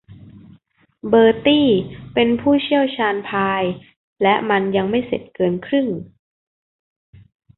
[1.07, 1.67] เบอร์ตี้
[2.13, 3.63] เป็นผู้เชี่ยวชาญพาย
[4.23, 5.87] และมันยังไม่เสร็จเกินครึ่ง